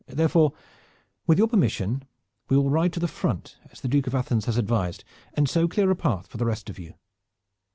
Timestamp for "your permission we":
1.37-2.57